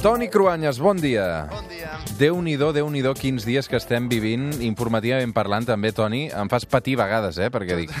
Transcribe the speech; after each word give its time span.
Toni 0.00 0.30
Cruanyes, 0.32 0.78
bon 0.80 0.96
dia. 0.96 1.44
Bon 1.52 1.66
dia. 1.68 1.90
Déu-n'hi-do, 2.16 2.70
déu 2.72 2.86
nhi 2.88 3.02
déu 3.04 3.12
quins 3.12 3.44
dies 3.44 3.66
que 3.68 3.76
estem 3.76 4.06
vivint, 4.08 4.46
informativament 4.64 5.34
parlant 5.36 5.66
també, 5.68 5.90
Toni. 5.92 6.22
Em 6.32 6.48
fas 6.48 6.64
patir 6.64 6.94
vegades, 6.96 7.36
eh, 7.36 7.50
perquè 7.52 7.76
dic... 7.82 7.92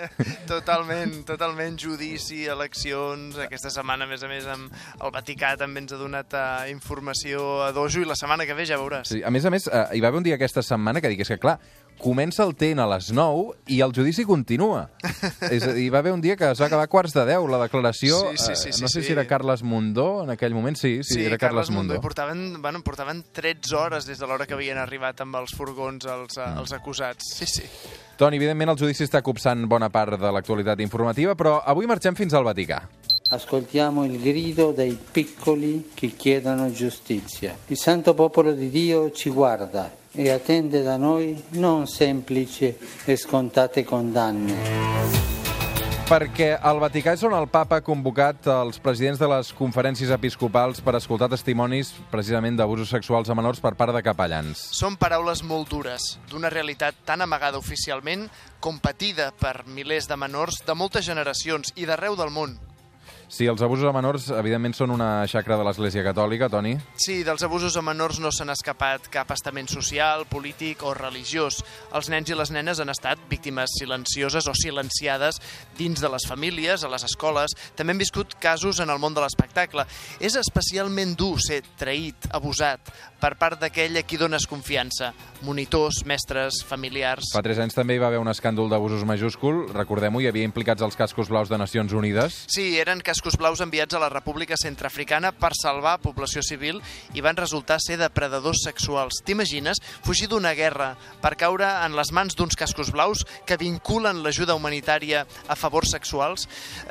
Totalment, 0.52 1.16
totalment 1.26 1.74
judici, 1.82 2.44
eleccions. 2.46 3.40
Aquesta 3.42 3.72
setmana, 3.74 4.06
a 4.06 4.10
més 4.10 4.22
a 4.22 4.30
més, 4.30 4.46
amb 4.46 4.70
el 5.02 5.14
Vaticà 5.16 5.56
també 5.58 5.82
ens 5.82 5.96
ha 5.96 5.98
donat 5.98 6.38
uh, 6.38 6.70
informació 6.70 7.64
a 7.66 7.72
dojo 7.74 8.06
i 8.06 8.06
la 8.06 8.16
setmana 8.18 8.46
que 8.46 8.54
ve 8.54 8.68
ja 8.70 8.78
veuràs. 8.78 9.10
Sí, 9.10 9.24
a 9.26 9.34
més 9.34 9.42
a 9.42 9.50
més, 9.50 9.66
eh, 9.66 9.84
hi 9.98 10.04
va 10.04 10.12
haver 10.12 10.22
un 10.22 10.30
dia 10.30 10.38
aquesta 10.38 10.62
setmana 10.62 11.02
que 11.02 11.10
dic, 11.10 11.26
és 11.26 11.34
que 11.34 11.42
clar, 11.42 11.58
comença 11.98 12.44
el 12.46 12.54
TN 12.56 12.80
a 12.82 12.86
les 12.94 13.10
9 13.14 13.58
i 13.74 13.80
el 13.84 13.92
judici 13.94 14.24
continua. 14.24 14.86
és 15.50 15.66
a 15.66 15.74
dir, 15.74 15.86
hi 15.86 15.90
va 15.92 16.00
haver 16.00 16.14
un 16.14 16.22
dia 16.24 16.36
que 16.38 16.48
es 16.48 16.60
va 16.62 16.68
acabar 16.68 16.86
a 16.86 16.90
quarts 16.90 17.14
de 17.16 17.24
10, 17.28 17.48
la 17.50 17.60
declaració... 17.64 18.20
Sí, 18.32 18.38
sí, 18.38 18.56
sí, 18.56 18.68
eh, 18.70 18.76
no 18.80 18.88
sí, 18.88 18.94
sé 18.94 19.02
sí. 19.02 19.06
si 19.08 19.12
era 19.16 19.26
Carles 19.28 19.62
Mundó 19.62 20.24
en 20.24 20.32
aquell 20.34 20.54
moment, 20.56 20.78
sí, 20.78 21.00
sí, 21.02 21.24
era 21.24 21.38
Carles, 21.38 21.70
Mundó. 21.74 21.98
I 21.98 22.02
portaven, 22.02 22.62
bueno, 22.62 22.82
portaven 22.86 23.24
13 23.32 23.76
hores 23.76 24.06
des 24.06 24.18
de 24.18 24.30
l'hora 24.30 24.46
que 24.46 24.56
havien 24.56 24.78
arribat 24.78 25.20
amb 25.26 25.36
els 25.42 25.54
furgons 25.58 26.06
els, 26.06 26.38
mm. 26.38 26.62
els 26.62 26.74
acusats. 26.78 27.34
Sí, 27.36 27.50
sí. 27.50 27.66
Toni, 28.18 28.38
evidentment 28.40 28.74
el 28.74 28.80
judici 28.80 29.06
està 29.06 29.22
copsant 29.22 29.68
bona 29.70 29.92
part 29.94 30.18
de 30.18 30.32
l'actualitat 30.34 30.80
informativa, 30.82 31.36
però 31.38 31.58
avui 31.66 31.86
marxem 31.90 32.16
fins 32.18 32.34
al 32.34 32.46
Vaticà. 32.46 32.82
Ascoltiamo 33.30 34.06
il 34.06 34.18
grido 34.22 34.72
dei 34.72 34.96
piccoli 34.96 35.90
che 35.92 36.08
chiedono 36.16 36.72
giustizia. 36.72 37.54
Il 37.66 37.76
santo 37.76 38.14
popolo 38.14 38.52
di 38.52 38.70
Dio 38.70 39.12
ci 39.12 39.28
guarda 39.28 39.94
e 40.12 40.30
attende 40.30 40.82
da 40.82 40.96
noi 40.96 41.42
non 41.50 41.86
semplici 41.86 42.74
e 43.04 43.16
scontate 43.16 43.84
condanne. 43.84 45.26
Perquè 46.08 46.54
al 46.56 46.78
Vaticà 46.80 47.12
és 47.12 47.22
on 47.28 47.34
el 47.36 47.50
papa 47.52 47.76
ha 47.76 47.84
convocat 47.84 48.46
els 48.48 48.78
presidents 48.80 49.20
de 49.20 49.28
les 49.28 49.50
conferències 49.52 50.08
episcopals 50.08 50.80
per 50.80 50.94
escoltar 50.96 51.28
testimonis 51.28 51.90
precisament 52.08 52.56
d'abusos 52.56 52.88
sexuals 52.88 53.28
a 53.28 53.36
menors 53.36 53.60
per 53.60 53.74
part 53.76 53.92
de 53.92 54.00
capellans. 54.00 54.62
Són 54.72 54.96
paraules 54.96 55.44
molt 55.44 55.68
dures, 55.68 56.14
d'una 56.32 56.48
realitat 56.48 57.04
tan 57.04 57.20
amagada 57.20 57.60
oficialment 57.60 58.24
com 58.56 58.80
patida 58.80 59.28
per 59.36 59.68
milers 59.68 60.08
de 60.08 60.16
menors 60.16 60.62
de 60.64 60.72
moltes 60.72 61.04
generacions 61.04 61.76
i 61.76 61.84
d'arreu 61.84 62.16
del 62.16 62.32
món. 62.32 62.56
Sí, 63.28 63.44
els 63.44 63.60
abusos 63.60 63.84
a 63.84 63.92
menors, 63.92 64.30
evidentment, 64.32 64.72
són 64.72 64.88
una 64.94 65.26
xacra 65.28 65.58
de 65.60 65.64
l'Església 65.66 66.00
Catòlica, 66.06 66.48
Toni. 66.48 66.72
Sí, 66.96 67.18
dels 67.26 67.42
abusos 67.44 67.74
a 67.76 67.82
menors 67.84 68.22
no 68.24 68.30
s'han 68.32 68.48
escapat 68.54 69.10
cap 69.12 69.28
estament 69.34 69.68
social, 69.68 70.24
polític 70.30 70.80
o 70.88 70.94
religiós. 70.96 71.58
Els 71.92 72.08
nens 72.08 72.32
i 72.32 72.38
les 72.38 72.48
nenes 72.54 72.80
han 72.80 72.88
estat 72.88 73.20
víctimes 73.28 73.74
silencioses 73.76 74.48
o 74.48 74.54
silenciades 74.56 75.42
dins 75.76 76.00
de 76.00 76.08
les 76.08 76.24
famílies, 76.24 76.86
a 76.86 76.88
les 76.88 77.04
escoles. 77.04 77.52
També 77.76 77.92
hem 77.92 78.00
viscut 78.00 78.32
casos 78.40 78.80
en 78.80 78.88
el 78.88 79.02
món 79.02 79.12
de 79.12 79.20
l'espectacle. 79.20 79.84
És 80.24 80.38
especialment 80.40 81.12
dur 81.12 81.36
ser 81.44 81.60
traït, 81.76 82.30
abusat, 82.32 82.80
per 83.20 83.34
part 83.36 83.60
d'aquell 83.60 84.00
a 84.00 84.06
qui 84.08 84.16
dones 84.16 84.48
confiança. 84.48 85.12
Monitors, 85.44 86.00
mestres, 86.08 86.62
familiars... 86.64 87.28
Fa 87.36 87.44
tres 87.44 87.60
anys 87.60 87.76
també 87.76 87.98
hi 87.98 88.00
va 88.00 88.08
haver 88.08 88.24
un 88.24 88.32
escàndol 88.32 88.72
d'abusos 88.72 89.04
majúscul. 89.04 89.66
Recordem-ho, 89.76 90.24
hi 90.24 90.32
havia 90.32 90.48
implicats 90.48 90.82
els 90.82 90.96
cascos 90.96 91.28
blaus 91.28 91.52
de 91.52 91.60
Nacions 91.60 91.92
Unides. 91.92 92.46
Sí, 92.48 92.70
eren 92.80 93.04
cascos 93.04 93.17
blaus 93.38 93.60
enviats 93.60 93.94
a 93.94 94.00
la 94.02 94.08
República 94.12 94.56
Centrafricana 94.56 95.32
per 95.32 95.50
salvar 95.56 95.98
població 96.02 96.42
civil 96.42 96.80
i 97.14 97.22
van 97.24 97.36
resultar 97.36 97.78
ser 97.80 97.98
depredadors 98.00 98.62
sexuals. 98.64 99.22
T'imagines 99.24 99.80
fugir 100.06 100.28
d'una 100.28 100.54
guerra 100.54 100.94
per 101.22 101.34
caure 101.40 101.68
en 101.84 101.96
les 101.98 102.12
mans 102.12 102.36
d'uns 102.36 102.56
cascos 102.56 102.92
blaus 102.94 103.24
que 103.46 103.58
vinculen 103.60 104.22
l'ajuda 104.22 104.56
humanitària 104.58 105.24
a 105.48 105.56
favors 105.56 105.94
sexuals? 105.96 106.48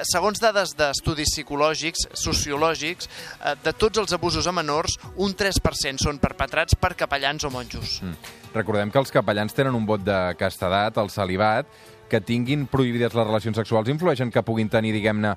Segons 0.07 0.41
dades 0.43 0.75
d'estudis 0.77 1.33
psicològics, 1.33 2.07
sociològics, 2.13 3.07
eh, 3.43 3.55
de 3.63 3.73
tots 3.73 3.99
els 3.99 4.13
abusos 4.13 4.47
a 4.47 4.55
menors, 4.55 4.97
un 5.15 5.35
3% 5.35 6.03
són 6.03 6.19
perpetrats 6.19 6.75
per 6.75 6.95
capellans 6.95 7.43
o 7.43 7.53
monjos. 7.53 8.01
Mm. 8.01 8.33
Recordem 8.57 8.91
que 8.91 8.99
els 8.99 9.11
capellans 9.13 9.53
tenen 9.53 9.75
un 9.75 9.85
vot 9.85 10.01
de 10.01 10.17
castedat, 10.39 10.97
el 10.97 11.11
celibat, 11.13 11.67
que 12.07 12.21
tinguin 12.23 12.65
prohibides 12.71 13.13
les 13.13 13.27
relacions 13.27 13.57
sexuals 13.59 13.91
influeixen 13.91 14.31
que 14.31 14.43
puguin 14.45 14.69
tenir, 14.71 14.93
diguem-ne, 14.95 15.35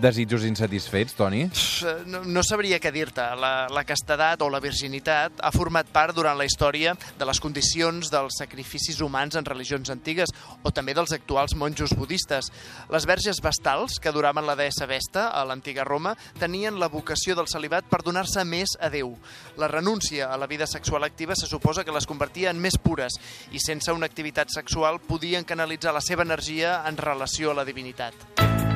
desitjos 0.00 0.44
insatisfets, 0.44 1.14
Toni? 1.18 1.44
No, 2.06 2.22
no 2.24 2.42
sabria 2.46 2.78
què 2.82 2.92
dir-te. 2.94 3.24
La, 3.38 3.66
la 3.72 3.84
castedat 3.86 4.42
o 4.44 4.48
la 4.50 4.60
virginitat 4.62 5.42
ha 5.42 5.50
format 5.54 5.90
part 5.92 6.16
durant 6.16 6.38
la 6.38 6.46
història 6.48 6.94
de 7.18 7.28
les 7.28 7.40
condicions 7.42 8.10
dels 8.12 8.38
sacrificis 8.40 9.00
humans 9.04 9.38
en 9.38 9.46
religions 9.48 9.90
antigues 9.90 10.32
o 10.62 10.72
també 10.74 10.94
dels 10.96 11.12
actuals 11.16 11.56
monjos 11.58 11.94
budistes. 11.98 12.52
Les 12.92 13.08
verges 13.08 13.42
vestals, 13.44 13.98
que 14.00 14.14
duraven 14.14 14.46
la 14.46 14.56
deessa 14.58 14.86
Vesta 14.88 15.28
a 15.34 15.44
l'antiga 15.48 15.86
Roma, 15.88 16.14
tenien 16.38 16.78
la 16.78 16.90
vocació 16.92 17.36
del 17.38 17.50
celibat 17.50 17.90
per 17.90 18.02
donar-se 18.06 18.44
més 18.46 18.76
a 18.80 18.92
Déu. 18.92 19.14
La 19.58 19.68
renúncia 19.68 20.30
a 20.32 20.38
la 20.38 20.46
vida 20.46 20.66
sexual 20.66 21.04
activa 21.04 21.36
se 21.36 21.50
suposa 21.50 21.84
que 21.84 21.94
les 21.94 22.06
convertia 22.06 22.50
en 22.54 22.62
més 22.62 22.78
pures 22.78 23.18
i 23.52 23.62
sense 23.62 23.92
una 23.92 24.06
activitat 24.06 24.54
sexual 24.54 25.02
podien 25.02 25.44
canalitzar 25.44 25.94
la 25.94 26.04
seva 26.04 26.26
energia 26.26 26.82
en 26.86 26.96
relació 26.96 27.52
a 27.52 27.60
la 27.60 27.68
divinitat. 27.68 28.67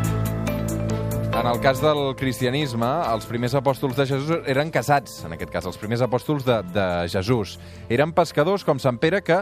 En 1.33 1.47
el 1.49 1.61
cas 1.65 1.81
del 1.81 2.13
cristianisme, 2.21 2.89
els 3.09 3.25
primers 3.25 3.55
apòstols 3.57 3.97
de 3.97 4.05
Jesús 4.05 4.49
eren 4.53 4.69
casats, 4.71 5.23
en 5.25 5.33
aquest 5.33 5.51
cas, 5.55 5.65
els 5.71 5.79
primers 5.81 6.03
apòstols 6.05 6.45
de, 6.45 6.59
de 6.75 6.85
Jesús. 7.09 7.55
Eren 7.89 8.13
pescadors 8.13 8.67
com 8.69 8.81
Sant 8.83 9.01
Pere 9.01 9.23
que 9.25 9.39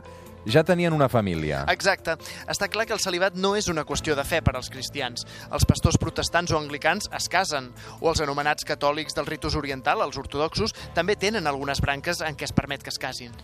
ja 0.46 0.64
tenien 0.64 0.92
una 0.92 1.08
família. 1.08 1.64
Exacte. 1.72 2.16
Està 2.50 2.68
clar 2.68 2.86
que 2.88 2.94
el 2.96 3.02
celibat 3.02 3.36
no 3.36 3.54
és 3.58 3.68
una 3.72 3.84
qüestió 3.88 4.16
de 4.16 4.24
fe 4.24 4.40
per 4.44 4.56
als 4.56 4.70
cristians. 4.72 5.26
Els 5.50 5.66
pastors 5.68 5.98
protestants 6.00 6.52
o 6.52 6.58
anglicans 6.58 7.10
es 7.16 7.28
casen, 7.32 7.70
o 8.00 8.10
els 8.10 8.22
anomenats 8.24 8.64
catòlics 8.68 9.16
del 9.16 9.28
ritus 9.28 9.56
oriental, 9.58 10.02
els 10.04 10.18
ortodoxos, 10.20 10.74
també 10.94 11.16
tenen 11.16 11.46
algunes 11.46 11.80
branques 11.80 12.22
en 12.24 12.36
què 12.36 12.48
es 12.48 12.56
permet 12.56 12.82
que 12.82 12.92
es 12.92 12.98
casin. 13.00 13.34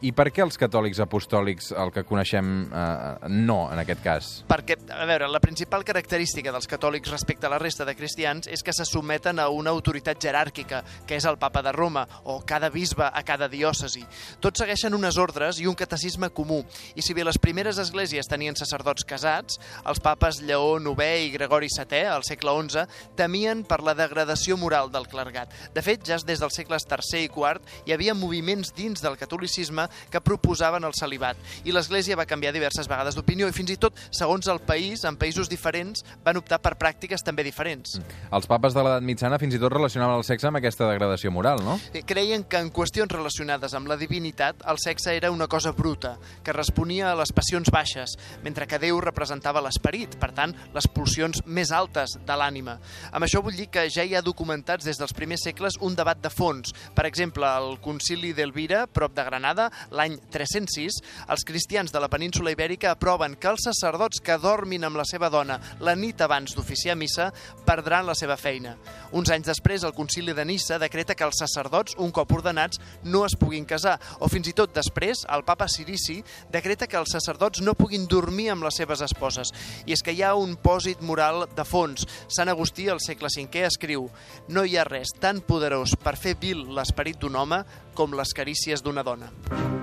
I 0.00 0.14
per 0.16 0.30
què 0.32 0.40
els 0.40 0.56
catòlics 0.56 0.96
apostòlics, 1.04 1.74
el 1.76 1.90
que 1.92 2.06
coneixem, 2.08 2.46
eh, 2.72 3.28
no, 3.28 3.58
en 3.72 3.82
aquest 3.82 4.00
cas? 4.00 4.28
Perquè, 4.48 4.78
a 4.96 5.04
veure, 5.04 5.28
la 5.28 5.42
principal 5.44 5.84
característica 5.84 6.52
dels 6.54 6.68
catòlics 6.70 7.12
respecte 7.12 7.44
a 7.46 7.50
la 7.52 7.58
resta 7.60 7.84
de 7.84 7.94
cristians 7.98 8.48
és 8.48 8.64
que 8.64 8.72
se 8.72 8.86
someten 8.88 9.38
a 9.38 9.50
una 9.52 9.74
autoritat 9.74 10.16
jeràrquica, 10.24 10.80
que 11.06 11.18
és 11.20 11.26
el 11.28 11.36
papa 11.36 11.60
de 11.60 11.74
Roma, 11.76 12.06
o 12.24 12.40
cada 12.46 12.70
bisbe 12.72 13.04
a 13.04 13.22
cada 13.28 13.50
diòcesi. 13.52 14.06
Tots 14.40 14.64
segueixen 14.64 14.96
unes 14.96 15.18
ordres 15.20 15.60
i 15.60 15.68
un 15.68 15.76
catecisme 15.76 16.30
comú, 16.40 16.62
i 16.96 17.04
si 17.04 17.14
bé 17.16 17.24
les 17.26 17.38
primeres 17.40 17.78
esglésies 17.82 18.28
tenien 18.30 18.56
sacerdots 18.56 19.04
casats, 19.04 19.60
els 19.84 20.00
papes 20.00 20.40
Lleó 20.40 20.78
IX 20.80 21.26
i 21.26 21.30
Gregori 21.34 21.68
VII, 21.68 22.06
al 22.08 22.24
segle 22.24 22.54
XI, 22.64 22.86
temien 23.18 23.62
per 23.68 23.82
la 23.84 23.94
degradació 23.98 24.56
moral 24.60 24.90
del 24.92 25.08
clergat. 25.10 25.52
De 25.74 25.84
fet, 25.84 26.06
ja 26.08 26.18
des 26.24 26.40
dels 26.40 26.56
segles 26.56 26.86
III 26.88 27.26
i 27.26 27.28
IV 27.28 27.60
hi 27.86 27.94
havia 27.94 28.16
moviments 28.16 28.72
dins 28.76 29.02
del 29.04 29.18
catolicisme 29.20 29.86
que 30.10 30.22
proposaven 30.24 30.84
el 30.88 30.96
celibat, 30.96 31.38
i 31.64 31.74
l'Església 31.74 32.16
va 32.18 32.28
canviar 32.28 32.54
diverses 32.56 32.88
vegades 32.88 33.16
d'opinió 33.18 33.48
i 33.48 33.56
fins 33.56 33.74
i 33.74 33.78
tot, 33.80 33.96
segons 34.10 34.48
el 34.48 34.62
país, 34.64 35.04
en 35.04 35.18
països 35.20 35.50
diferents, 35.50 36.04
van 36.24 36.40
optar 36.40 36.60
per 36.62 36.76
pràctiques 36.80 37.24
també 37.26 37.44
diferents. 37.46 37.98
Els 38.30 38.48
papes 38.50 38.76
de 38.76 38.84
l'edat 38.84 39.04
mitjana 39.04 39.38
fins 39.42 39.56
i 39.56 39.60
tot 39.62 39.72
relacionaven 39.74 40.20
el 40.20 40.26
sexe 40.26 40.48
amb 40.48 40.60
aquesta 40.60 40.88
degradació 40.88 41.32
moral, 41.34 41.62
no? 41.66 41.78
Eh, 41.92 42.04
Creien 42.06 42.44
que 42.44 42.58
en 42.58 42.72
qüestions 42.74 43.12
relacionades 43.12 43.74
amb 43.76 43.90
la 43.90 43.98
divinitat 44.00 44.64
el 44.70 44.80
sexe 44.82 45.14
era 45.16 45.30
una 45.30 45.46
cosa 45.50 45.72
bruta, 45.76 46.16
que 46.44 46.54
responia 46.56 47.10
a 47.10 47.16
les 47.18 47.32
passions 47.32 47.70
baixes, 47.72 48.16
mentre 48.44 48.66
que 48.66 48.80
Déu 48.82 49.00
representava 49.02 49.62
l'esperit, 49.64 50.16
per 50.20 50.32
tant, 50.36 50.54
les 50.74 50.88
pulsions 50.88 51.42
més 51.46 51.72
altes 51.74 52.16
de 52.26 52.36
l'ànima. 52.36 52.78
Amb 53.12 53.26
això 53.26 53.42
vull 53.44 53.56
dir 53.56 53.68
que 53.72 53.86
ja 53.92 54.04
hi 54.04 54.14
ha 54.16 54.24
documentats 54.24 54.86
des 54.86 55.00
dels 55.00 55.14
primers 55.16 55.44
segles 55.44 55.78
un 55.80 55.96
debat 55.98 56.20
de 56.20 56.30
fons. 56.32 56.74
Per 56.94 57.06
exemple, 57.08 57.46
al 57.46 57.78
concili 57.82 58.32
d'Elvira, 58.36 58.86
prop 58.86 59.14
de 59.16 59.24
Granada, 59.26 59.68
l'any 59.90 60.18
306, 60.32 61.00
els 61.30 61.44
cristians 61.46 61.92
de 61.92 62.00
la 62.02 62.10
península 62.12 62.52
ibèrica 62.54 62.94
aproven 62.94 63.36
que 63.40 63.50
els 63.50 63.66
sacerdots 63.68 64.20
que 64.24 64.38
dormin 64.40 64.84
amb 64.86 65.00
la 65.00 65.06
seva 65.08 65.30
dona 65.32 65.58
la 65.80 65.94
nit 65.96 66.20
abans 66.20 66.54
d'oficiar 66.56 66.96
missa 66.98 67.30
perdran 67.66 68.06
la 68.08 68.16
seva 68.18 68.36
feina. 68.40 68.76
Uns 69.16 69.30
anys 69.32 69.48
després, 69.50 69.84
el 69.84 69.94
concili 69.96 70.34
de 70.36 70.44
Nissa 70.44 70.78
decreta 70.78 71.16
que 71.16 71.26
els 71.26 71.40
sacerdots, 71.40 71.96
un 71.98 72.12
cop 72.14 72.32
ordenats, 72.32 72.80
no 73.04 73.24
es 73.26 73.36
puguin 73.38 73.66
casar, 73.68 73.96
o 74.20 74.28
fins 74.30 74.50
i 74.50 74.56
tot 74.56 74.74
després, 74.74 75.24
el 75.28 75.44
papa 75.46 75.68
Sirici 75.68 76.19
decreta 76.52 76.88
que 76.90 76.98
els 77.00 77.12
sacerdots 77.14 77.62
no 77.64 77.76
puguin 77.78 78.06
dormir 78.10 78.50
amb 78.52 78.66
les 78.66 78.80
seves 78.80 79.02
esposes. 79.06 79.52
I 79.86 79.96
és 79.96 80.04
que 80.04 80.14
hi 80.14 80.22
ha 80.22 80.34
un 80.38 80.56
pòsit 80.60 81.02
moral 81.02 81.46
de 81.56 81.66
fons. 81.66 82.06
Sant 82.28 82.52
Agustí, 82.52 82.88
al 82.88 83.02
segle 83.04 83.30
V, 83.30 83.66
escriu 83.66 84.08
«No 84.48 84.64
hi 84.64 84.76
ha 84.76 84.86
res 84.88 85.14
tan 85.18 85.40
poderós 85.40 85.96
per 85.96 86.16
fer 86.16 86.36
vil 86.40 86.66
l'esperit 86.76 87.20
d'un 87.20 87.36
home 87.36 87.64
com 87.94 88.16
les 88.16 88.34
carícies 88.36 88.82
d'una 88.82 89.06
dona». 89.06 89.79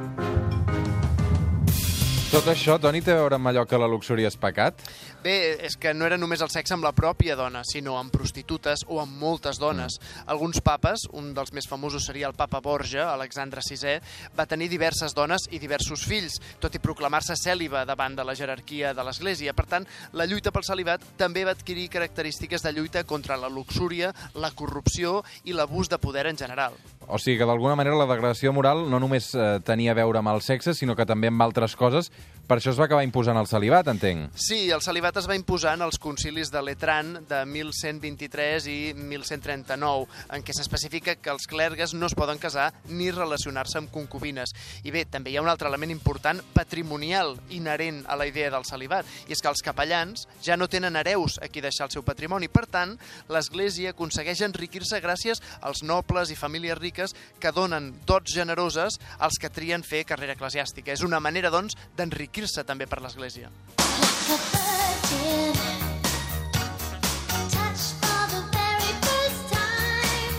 Tot 2.37 2.51
això, 2.51 2.75
Toni, 2.77 2.99
té 3.01 3.09
a 3.09 3.17
veure 3.17 3.33
amb 3.39 3.49
allò 3.49 3.63
que 3.65 3.79
la 3.81 3.87
luxúria 3.89 4.29
és 4.29 4.35
pecat? 4.37 4.83
Bé, 5.23 5.55
és 5.65 5.73
que 5.81 5.89
no 5.97 6.05
era 6.05 6.19
només 6.21 6.43
el 6.45 6.51
sexe 6.53 6.75
amb 6.75 6.85
la 6.85 6.91
pròpia 6.93 7.33
dona, 7.33 7.63
sinó 7.65 7.95
amb 7.97 8.11
prostitutes 8.13 8.83
o 8.85 8.99
amb 9.01 9.15
moltes 9.17 9.57
dones. 9.57 9.95
Mm. 9.97 10.25
Alguns 10.35 10.59
papes, 10.61 11.07
un 11.17 11.31
dels 11.33 11.49
més 11.57 11.65
famosos 11.65 12.05
seria 12.05 12.27
el 12.29 12.35
papa 12.37 12.59
Borja, 12.61 13.07
Alexandre 13.09 13.63
VI, 13.65 13.95
va 14.37 14.45
tenir 14.45 14.67
diverses 14.69 15.17
dones 15.17 15.47
i 15.49 15.57
diversos 15.57 16.03
fills, 16.05 16.37
tot 16.61 16.77
i 16.77 16.83
proclamar-se 16.83 17.39
cèl·liba 17.41 17.81
davant 17.89 18.19
de 18.19 18.27
la 18.27 18.37
jerarquia 18.37 18.93
de 18.93 19.07
l'Església. 19.07 19.55
Per 19.57 19.65
tant, 19.71 19.89
la 20.13 20.29
lluita 20.29 20.53
pel 20.53 20.67
celibat 20.67 21.07
també 21.17 21.41
va 21.41 21.57
adquirir 21.57 21.87
característiques 21.89 22.61
de 22.61 22.75
lluita 22.77 23.01
contra 23.01 23.39
la 23.41 23.49
luxúria, 23.49 24.13
la 24.37 24.53
corrupció 24.53 25.23
i 25.49 25.57
l'abús 25.57 25.89
de 25.89 25.97
poder 25.97 26.27
en 26.29 26.37
general. 26.37 26.77
O 27.07 27.15
sigui 27.15 27.37
que 27.39 27.45
d'alguna 27.47 27.77
manera 27.79 27.95
la 27.95 28.07
degradació 28.09 28.51
moral 28.51 28.81
no 28.91 28.99
només 28.99 29.29
eh, 29.31 29.61
tenia 29.63 29.93
a 29.93 29.95
veure 29.95 30.19
amb 30.19 30.33
el 30.33 30.41
sexe, 30.43 30.73
sinó 30.75 30.95
que 30.95 31.05
també 31.07 31.29
amb 31.31 31.45
altres 31.45 31.77
coses. 31.79 32.11
Per 32.47 32.57
això 32.61 32.71
es 32.71 32.77
va 32.79 32.85
acabar 32.87 33.03
imposant 33.03 33.35
el 33.35 33.47
celibat, 33.47 33.89
entenc. 33.91 34.29
Sí, 34.39 34.69
el 34.71 34.79
celibat 34.83 35.17
es 35.19 35.25
va 35.27 35.35
imposar 35.35 35.73
en 35.75 35.83
els 35.83 35.97
concilis 35.99 36.47
de 36.51 36.61
Letran 36.63 37.09
de 37.27 37.41
1123 37.43 38.67
i 38.71 38.77
1139, 38.95 40.05
en 40.35 40.45
què 40.47 40.55
s'especifica 40.55 41.17
que 41.19 41.31
els 41.33 41.47
clergues 41.51 41.91
no 41.95 42.07
es 42.07 42.15
poden 42.15 42.39
casar 42.39 42.69
ni 42.87 43.09
relacionar-se 43.11 43.81
amb 43.81 43.91
concubines. 43.91 44.55
I 44.87 44.95
bé, 44.95 45.03
també 45.11 45.31
hi 45.31 45.35
ha 45.39 45.43
un 45.43 45.51
altre 45.51 45.67
element 45.67 45.91
important 45.91 46.39
patrimonial 46.55 47.35
inherent 47.51 48.03
a 48.07 48.15
la 48.15 48.27
idea 48.31 48.51
del 48.51 48.67
celibat, 48.67 49.07
i 49.27 49.35
és 49.35 49.43
que 49.43 49.51
els 49.51 49.63
capellans 49.63 50.27
ja 50.43 50.55
no 50.55 50.69
tenen 50.71 50.95
hereus 50.95 51.35
a 51.43 51.51
qui 51.51 51.63
deixar 51.63 51.89
el 51.89 51.95
seu 51.97 52.07
patrimoni. 52.07 52.47
Per 52.47 52.63
tant, 52.71 52.95
l'Església 53.27 53.91
aconsegueix 53.91 54.45
enriquir-se 54.47 55.03
gràcies 55.03 55.43
als 55.59 55.83
nobles 55.83 56.31
i 56.31 56.39
famílies 56.39 56.79
riques 56.79 56.96
que 57.39 57.53
donen 57.53 57.93
dots 58.05 58.33
generoses 58.33 58.99
als 59.19 59.37
que 59.41 59.51
trien 59.53 59.83
fer 59.83 60.05
carrera 60.05 60.33
eclesiàstica. 60.37 60.91
És 60.91 61.05
una 61.05 61.19
manera, 61.19 61.51
doncs, 61.53 61.77
d'enriquir-se 61.97 62.65
també 62.67 62.87
per 62.87 63.01
l'Església. 63.03 63.51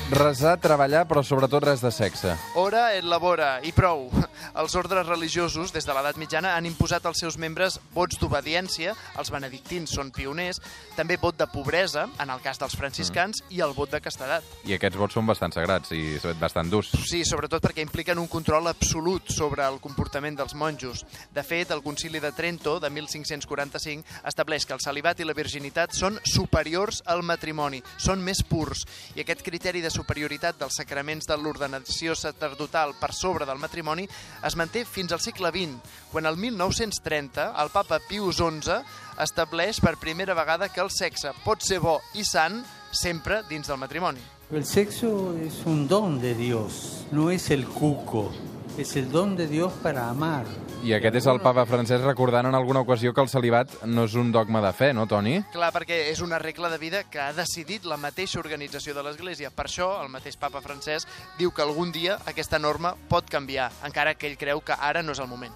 Resar, 0.08 0.56
treballar, 0.56 1.02
però 1.04 1.20
sobretot 1.20 1.66
res 1.68 1.82
de 1.84 1.90
sexe. 1.92 2.32
Ora 2.56 2.94
et 2.96 3.04
labora, 3.04 3.58
i 3.60 3.74
prou. 3.76 4.08
Els 4.54 4.74
ordres 4.78 5.06
religiosos, 5.06 5.72
des 5.74 5.86
de 5.86 5.94
l'edat 5.94 6.16
mitjana, 6.20 6.54
han 6.56 6.66
imposat 6.66 7.04
als 7.06 7.20
seus 7.20 7.36
membres 7.38 7.78
vots 7.94 8.18
d'obediència, 8.20 8.94
els 9.18 9.30
benedictins 9.34 9.92
són 9.94 10.12
pioners, 10.14 10.60
també 10.96 11.18
vot 11.20 11.36
de 11.38 11.46
pobresa, 11.50 12.06
en 12.20 12.30
el 12.30 12.40
cas 12.44 12.60
dels 12.60 12.76
franciscans, 12.78 13.42
mm. 13.42 13.54
i 13.56 13.62
el 13.64 13.74
vot 13.76 13.92
de 13.92 14.00
castedat. 14.00 14.46
I 14.68 14.76
aquests 14.76 14.98
vots 14.98 15.18
són 15.18 15.28
bastant 15.28 15.54
sagrats 15.54 15.92
i 15.96 16.18
bastant 16.40 16.70
durs. 16.72 16.92
Sí, 17.08 17.24
sobretot 17.28 17.62
perquè 17.64 17.84
impliquen 17.84 18.18
un 18.20 18.28
control 18.30 18.70
absolut 18.70 19.32
sobre 19.34 19.66
el 19.66 19.80
comportament 19.84 20.38
dels 20.38 20.54
monjos. 20.58 21.04
De 21.34 21.44
fet, 21.46 21.72
el 21.74 21.82
Concili 21.84 22.20
de 22.22 22.32
Trento, 22.32 22.78
de 22.80 22.90
1545, 22.90 24.22
estableix 24.28 24.66
que 24.66 24.76
el 24.76 24.82
celibat 24.84 25.20
i 25.20 25.28
la 25.28 25.36
virginitat 25.36 25.94
són 25.96 26.18
superiors 26.24 27.02
al 27.06 27.22
matrimoni, 27.26 27.82
són 27.98 28.22
més 28.24 28.42
purs, 28.46 28.84
i 29.16 29.22
aquest 29.22 29.44
criteri 29.46 29.82
de 29.84 29.92
superioritat 29.92 30.58
dels 30.60 30.78
sacraments 30.80 31.28
de 31.28 31.36
l'ordenació 31.38 32.14
sacerdotal 32.18 32.94
per 33.00 33.12
sobre 33.14 33.46
del 33.48 33.60
matrimoni 33.62 34.06
es 34.44 34.56
manté 34.56 34.84
fins 34.84 35.12
al 35.12 35.22
segle 35.24 35.50
XX, 35.54 35.78
quan 36.12 36.26
el 36.26 36.36
1930 36.36 37.50
el 37.62 37.70
papa 37.74 38.00
Pius 38.08 38.38
XI 38.42 38.80
estableix 39.22 39.80
per 39.80 39.96
primera 39.98 40.36
vegada 40.38 40.68
que 40.68 40.82
el 40.84 40.92
sexe 40.94 41.34
pot 41.44 41.64
ser 41.64 41.80
bo 41.82 41.98
i 42.14 42.24
sant 42.24 42.62
sempre 42.92 43.42
dins 43.48 43.68
del 43.68 43.80
matrimoni. 43.80 44.22
El 44.50 44.64
sexo 44.64 45.36
es 45.44 45.60
un 45.66 45.86
don 45.88 46.20
de 46.20 46.34
Dios, 46.34 47.06
no 47.12 47.30
es 47.30 47.50
el 47.50 47.66
cuco, 47.66 48.30
es 48.78 48.96
el 48.96 49.10
don 49.10 49.36
de 49.36 49.46
Dios 49.46 49.72
para 49.82 50.08
amar. 50.08 50.46
I 50.86 50.92
aquest 50.94 51.16
és 51.18 51.26
el 51.26 51.40
papa 51.42 51.64
francès 51.66 52.04
recordant 52.04 52.46
en 52.46 52.54
alguna 52.54 52.84
ocasió 52.84 53.10
que 53.12 53.20
el 53.20 53.28
celibat 53.28 53.72
no 53.90 54.04
és 54.06 54.14
un 54.14 54.30
dogma 54.30 54.60
de 54.62 54.70
fe, 54.72 54.92
no, 54.94 55.08
Toni? 55.10 55.40
Clar, 55.52 55.72
perquè 55.74 56.04
és 56.12 56.22
una 56.22 56.38
regla 56.38 56.70
de 56.70 56.78
vida 56.78 57.02
que 57.10 57.18
ha 57.18 57.32
decidit 57.34 57.88
la 57.90 57.98
mateixa 57.98 58.38
organització 58.38 58.94
de 58.94 59.02
l'Església. 59.02 59.50
Per 59.50 59.66
això, 59.66 59.90
el 60.04 60.12
mateix 60.12 60.38
papa 60.38 60.62
francès 60.62 61.08
diu 61.38 61.50
que 61.50 61.66
algun 61.66 61.90
dia 61.90 62.20
aquesta 62.30 62.62
norma 62.62 62.94
pot 63.10 63.26
canviar, 63.26 63.72
encara 63.84 64.14
que 64.14 64.30
ell 64.30 64.38
creu 64.38 64.62
que 64.62 64.78
ara 64.78 65.02
no 65.02 65.16
és 65.16 65.18
el 65.18 65.26
moment. 65.26 65.54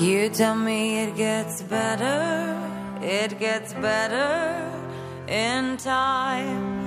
You 0.00 0.28
tell 0.28 0.56
me 0.56 1.02
it 1.02 1.16
gets 1.16 1.62
better, 1.62 2.60
it 3.00 3.38
gets 3.40 3.72
better 3.80 4.60
in 5.28 5.78
time. 5.78 6.81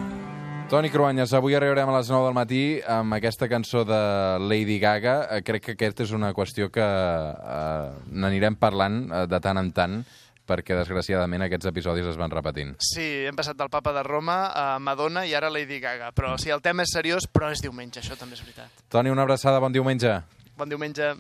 Toni 0.69 0.89
Cruanyes, 0.89 1.31
avui 1.38 1.53
arribarem 1.53 1.89
a 1.91 1.97
les 2.00 2.09
9 2.09 2.25
del 2.25 2.33
matí 2.35 2.62
amb 2.89 3.13
aquesta 3.13 3.47
cançó 3.47 3.83
de 3.85 4.00
Lady 4.41 4.79
Gaga. 4.81 5.15
Eh, 5.38 5.44
Crec 5.45 5.62
que 5.67 5.75
aquesta 5.75 6.03
és 6.03 6.12
una 6.15 6.31
qüestió 6.33 6.71
que 6.73 6.81
eh, 6.83 7.91
n'anirem 8.09 8.57
parlant 8.57 9.03
eh, 9.12 9.21
de 9.29 9.39
tant 9.45 9.62
en 9.62 9.69
tant 9.77 10.00
perquè, 10.45 10.75
desgraciadament, 10.77 11.41
aquests 11.45 11.69
episodis 11.69 12.06
es 12.09 12.17
van 12.21 12.33
repetint. 12.33 12.75
Sí, 12.81 13.06
hem 13.29 13.38
passat 13.38 13.57
del 13.57 13.69
papa 13.73 13.94
de 13.95 14.03
Roma 14.06 14.39
a 14.53 14.65
Madonna 14.81 15.23
i 15.25 15.33
ara 15.38 15.50
Lady 15.53 15.79
Gaga. 15.81 16.12
Però 16.17 16.35
sí, 16.41 16.51
el 16.53 16.62
tema 16.65 16.85
és 16.85 16.94
seriós, 16.94 17.25
però 17.29 17.50
és 17.53 17.61
diumenge, 17.65 18.01
això 18.01 18.18
també 18.18 18.38
és 18.38 18.44
veritat. 18.45 18.85
Toni, 18.94 19.13
una 19.13 19.25
abraçada, 19.25 19.61
bon 19.61 19.73
diumenge. 19.73 20.19
Bon 20.57 20.69
diumenge. 20.69 21.15